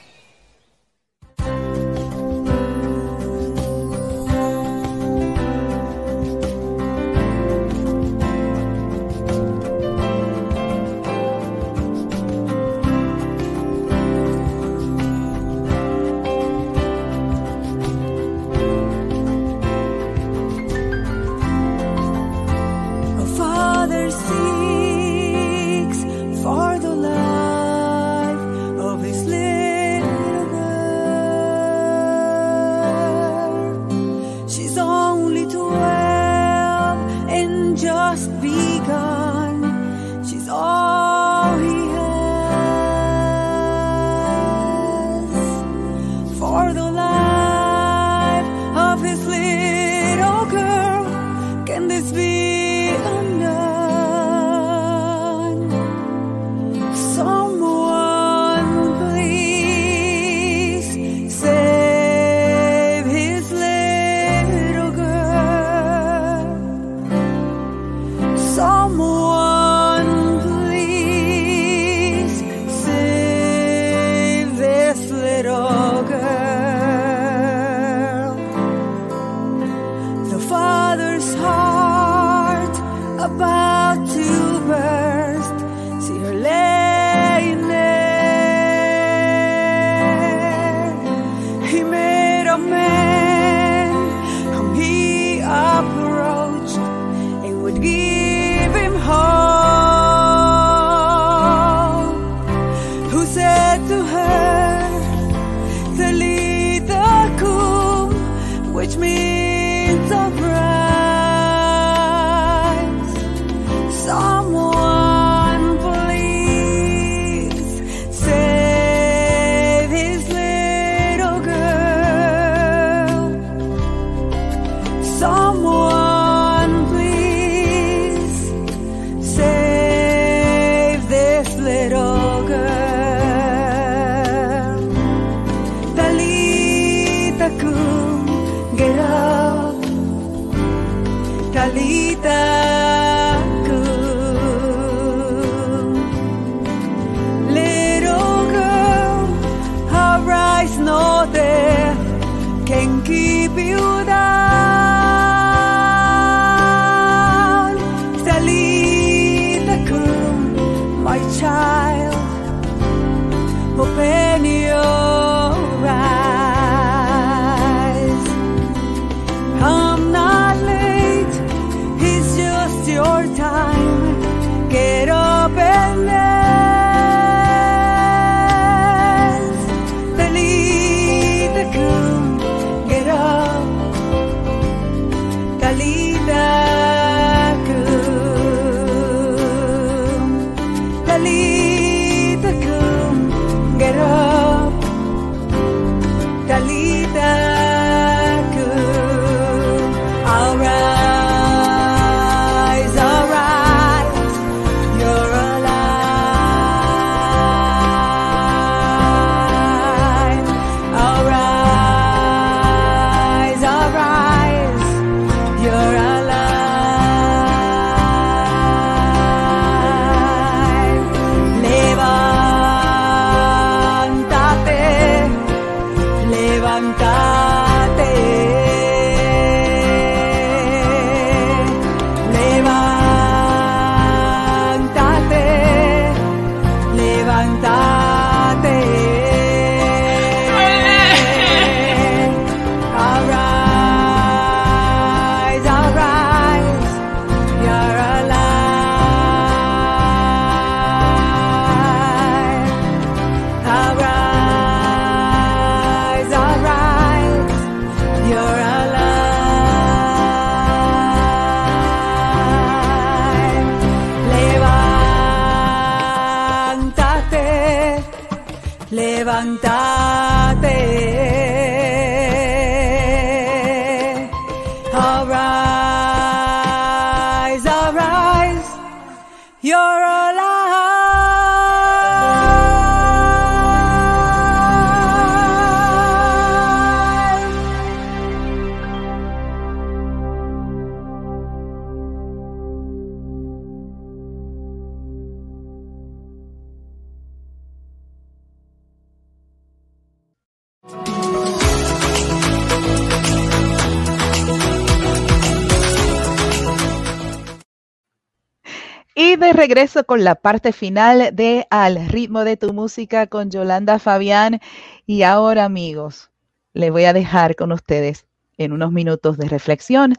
[309.65, 314.61] Regreso con la parte final de Al ritmo de tu música con Yolanda Fabián.
[315.07, 316.31] Y ahora, amigos,
[316.75, 318.27] les voy a dejar con ustedes
[318.59, 320.12] en unos minutos de reflexión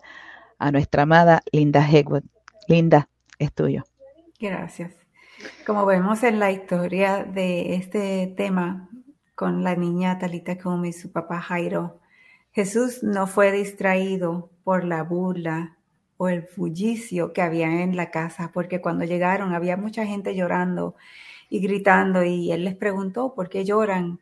[0.58, 2.24] a nuestra amada Linda Hegwood.
[2.68, 3.84] Linda, es tuyo.
[4.40, 4.96] Gracias.
[5.64, 8.90] Como vemos en la historia de este tema
[9.36, 12.00] con la niña Talita Kum y su papá Jairo,
[12.52, 15.75] Jesús no fue distraído por la burla
[16.18, 20.96] o el bullicio que había en la casa, porque cuando llegaron había mucha gente llorando
[21.50, 24.20] y gritando y él les preguntó por qué lloran.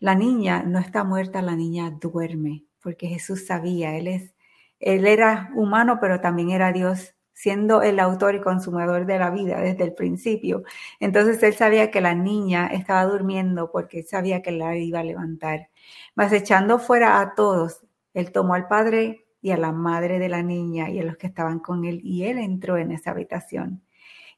[0.00, 4.34] La niña no está muerta, la niña duerme, porque Jesús sabía, él es
[4.82, 9.60] él era humano, pero también era Dios, siendo el autor y consumador de la vida
[9.60, 10.64] desde el principio.
[10.98, 15.04] Entonces él sabía que la niña estaba durmiendo porque él sabía que la iba a
[15.04, 15.68] levantar.
[16.16, 20.42] Mas echando fuera a todos, él tomó al padre y a la madre de la
[20.42, 23.82] niña y a los que estaban con él, y él entró en esa habitación.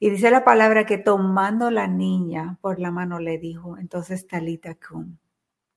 [0.01, 4.75] Y dice la palabra que tomando la niña por la mano le dijo, entonces Talita
[4.75, 5.19] cum,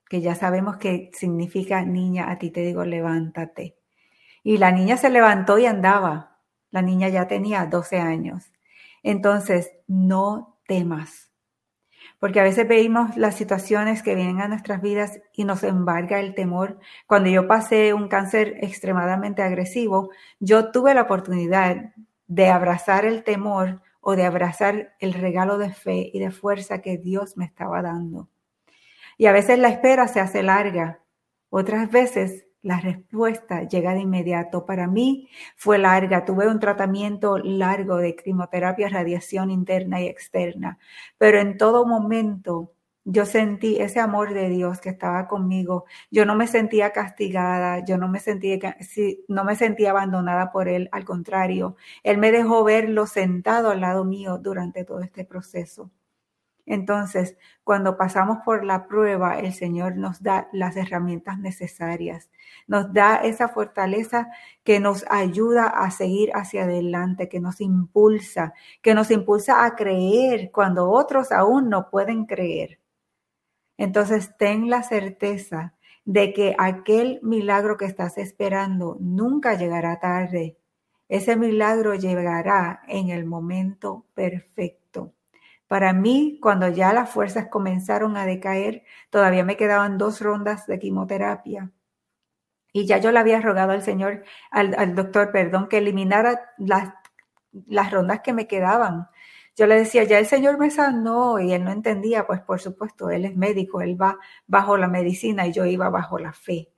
[0.09, 3.77] que ya sabemos que significa niña, a ti te digo, levántate.
[4.43, 6.39] Y la niña se levantó y andaba.
[6.71, 8.51] La niña ya tenía 12 años.
[9.03, 11.26] Entonces, no temas.
[12.19, 16.33] Porque a veces veis las situaciones que vienen a nuestras vidas y nos embarga el
[16.33, 16.79] temor.
[17.05, 20.09] Cuando yo pasé un cáncer extremadamente agresivo,
[20.39, 21.93] yo tuve la oportunidad
[22.25, 26.97] de abrazar el temor o de abrazar el regalo de fe y de fuerza que
[26.97, 28.29] Dios me estaba dando.
[29.17, 31.01] Y a veces la espera se hace larga.
[31.49, 34.65] Otras veces la respuesta llega de inmediato.
[34.65, 40.77] Para mí fue larga, tuve un tratamiento largo de quimioterapia, radiación interna y externa,
[41.17, 42.73] pero en todo momento
[43.05, 45.85] yo sentí ese amor de Dios que estaba conmigo.
[46.11, 48.59] Yo no me sentía castigada, yo no me sentía,
[49.29, 54.03] no me sentía abandonada por Él, al contrario, Él me dejó verlo sentado al lado
[54.03, 55.89] mío durante todo este proceso.
[56.67, 62.29] Entonces, cuando pasamos por la prueba, el Señor nos da las herramientas necesarias,
[62.67, 64.27] nos da esa fortaleza
[64.65, 70.51] que nos ayuda a seguir hacia adelante, que nos impulsa, que nos impulsa a creer
[70.51, 72.79] cuando otros aún no pueden creer.
[73.77, 80.57] Entonces, ten la certeza de que aquel milagro que estás esperando nunca llegará tarde.
[81.07, 84.86] Ese milagro llegará en el momento perfecto.
[85.67, 90.79] Para mí, cuando ya las fuerzas comenzaron a decaer, todavía me quedaban dos rondas de
[90.79, 91.71] quimioterapia.
[92.71, 96.93] Y ya yo le había rogado al Señor, al, doctor, perdón, que eliminara las,
[97.67, 99.07] las rondas que me quedaban.
[99.57, 103.09] Yo le decía, ya el Señor me sanó y él no entendía, pues por supuesto,
[103.09, 106.69] él es médico, él va bajo la medicina y yo iba bajo la fe.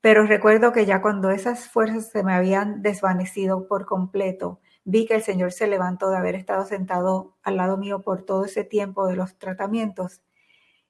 [0.00, 5.14] Pero recuerdo que ya cuando esas fuerzas se me habían desvanecido por completo, vi que
[5.14, 9.06] el Señor se levantó de haber estado sentado al lado mío por todo ese tiempo
[9.06, 10.22] de los tratamientos.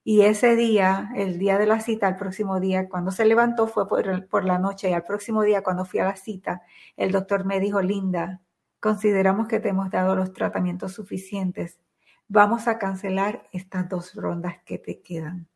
[0.03, 3.87] Y ese día, el día de la cita, el próximo día, cuando se levantó fue
[3.87, 6.63] por, la noche y al próximo día, cuando fui a la cita,
[6.97, 8.41] el doctor me dijo, Linda,
[8.81, 11.79] consideramos que te hemos dado los tratamientos suficientes.
[12.27, 15.47] Vamos a cancelar estas dos rondas que te quedan.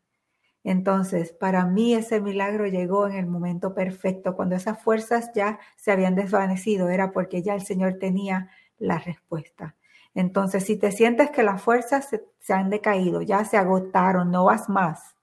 [0.68, 5.93] Entonces, para mí ese milagro llegó en el momento perfecto, cuando esas fuerzas ya se
[5.93, 9.78] habían desvanecido, era porque ya el Señor tenía la respuesta.
[10.13, 14.68] Entonces, si te sientes que las fuerzas se, han decaído, ya se agotaron, no vas
[14.68, 15.15] más,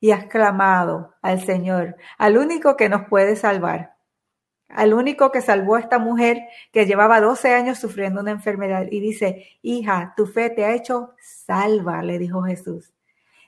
[0.00, 3.96] y has clamado al Señor, al único que nos puede salvar,
[4.70, 6.40] al único que salvó a esta mujer
[6.72, 11.12] que llevaba 12 años sufriendo una enfermedad, y dice, hija, tu fe te ha hecho
[11.20, 12.94] salva, le dijo Jesús.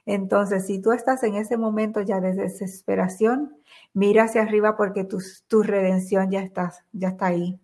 [0.06, 3.56] Entonces, si tú estás en ese momento ya de desesperación,
[3.92, 7.58] mira hacia arriba porque tu, tu redención ya está, ya está ahí.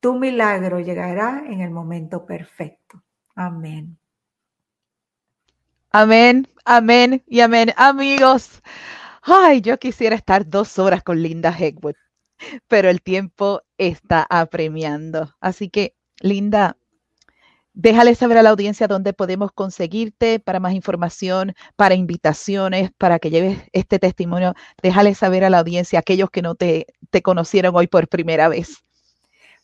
[0.00, 3.02] Tu milagro llegará en el momento perfecto.
[3.34, 3.98] Amén.
[5.90, 7.74] Amén, amén y amén.
[7.76, 8.62] Amigos,
[9.22, 11.96] ay, yo quisiera estar dos horas con Linda Hegwood,
[12.66, 15.34] pero el tiempo está apremiando.
[15.40, 16.77] Así que, Linda,
[17.74, 23.30] Déjale saber a la audiencia dónde podemos conseguirte para más información, para invitaciones, para que
[23.30, 24.54] lleves este testimonio.
[24.82, 28.82] Déjale saber a la audiencia, aquellos que no te, te conocieron hoy por primera vez.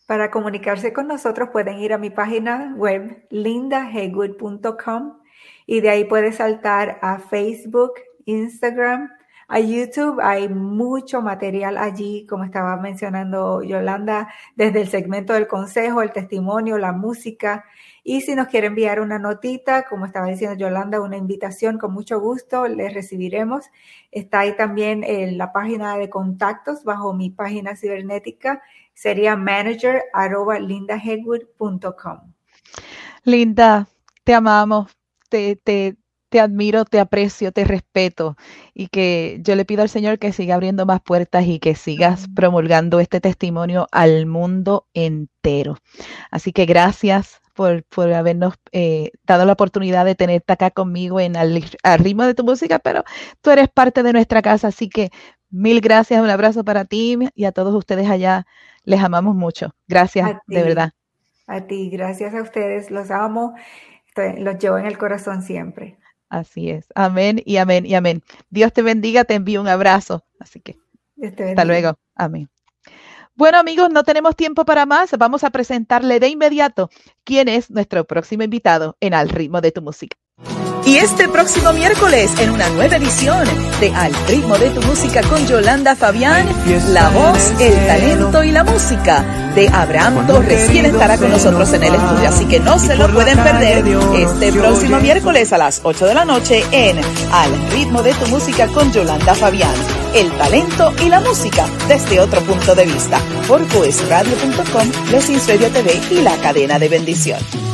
[0.06, 5.18] Para comunicarse con nosotros pueden ir a mi página web lindahegwood.com
[5.66, 7.94] y de ahí puedes saltar a Facebook,
[8.26, 9.08] Instagram,
[9.48, 16.00] a YouTube hay mucho material allí, como estaba mencionando Yolanda, desde el segmento del consejo,
[16.02, 17.64] el testimonio, la música.
[18.06, 22.20] Y si nos quiere enviar una notita, como estaba diciendo Yolanda, una invitación, con mucho
[22.20, 23.64] gusto les recibiremos.
[24.12, 28.62] Está ahí también en la página de contactos bajo mi página cibernética.
[28.92, 30.02] Sería manager
[33.24, 33.88] Linda,
[34.22, 34.94] te amamos,
[35.30, 35.96] te, te,
[36.28, 38.36] te admiro, te aprecio, te respeto
[38.74, 42.26] y que yo le pido al Señor que siga abriendo más puertas y que sigas
[42.34, 45.78] promulgando este testimonio al mundo entero.
[46.30, 51.62] Así que gracias por, habernos eh, dado la oportunidad de tenerte acá conmigo en al,
[51.98, 53.04] ritmo de tu música, pero
[53.40, 55.10] tú eres parte de nuestra casa, así que
[55.50, 58.46] mil gracias, un abrazo para ti y a todos ustedes allá.
[58.84, 59.74] Les amamos mucho.
[59.88, 60.92] Gracias, de verdad.
[61.46, 63.54] A ti, gracias a ustedes, los amo,
[64.38, 65.96] los llevo en el corazón siempre.
[66.28, 66.86] Así es.
[66.94, 68.22] Amén y amén y amén.
[68.50, 70.24] Dios te bendiga, te envío un abrazo.
[70.38, 70.76] Así que
[71.22, 71.94] hasta luego.
[72.14, 72.48] Amén.
[73.36, 75.10] Bueno amigos, no tenemos tiempo para más.
[75.18, 76.90] Vamos a presentarle de inmediato
[77.24, 80.16] quién es nuestro próximo invitado en Al ritmo de tu música.
[80.86, 83.48] Y este próximo miércoles, en una nueva edición
[83.80, 86.46] de Al ritmo de tu música con Yolanda Fabián,
[86.90, 89.24] la voz, el talento y la música
[89.54, 92.28] de Abraham Torres, quien estará con nosotros en el estudio.
[92.28, 93.82] Así que no se lo pueden perder
[94.14, 96.98] este próximo miércoles a las 8 de la noche en
[97.32, 99.74] Al ritmo de tu música con Yolanda Fabián.
[100.14, 103.18] El talento y la música desde otro punto de vista
[103.48, 107.73] por juezradio.com, Los Radio TV y la cadena de bendición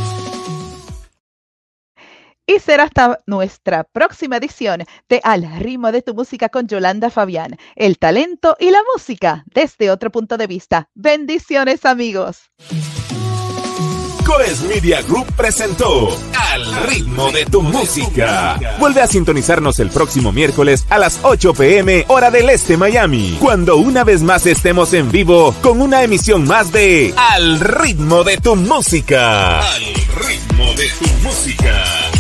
[2.51, 7.57] y será hasta nuestra próxima edición de Al ritmo de tu música con Yolanda Fabián,
[7.77, 10.89] el talento y la música desde otro punto de vista.
[10.95, 12.51] Bendiciones amigos.
[14.27, 16.09] Coes Media Group presentó
[16.53, 18.59] Al ritmo de tu música.
[18.81, 23.77] Vuelve a sintonizarnos el próximo miércoles a las 8 pm hora del este Miami, cuando
[23.77, 28.57] una vez más estemos en vivo con una emisión más de Al ritmo de tu
[28.57, 29.61] música.
[29.61, 29.85] Al
[30.17, 32.20] ritmo de tu música.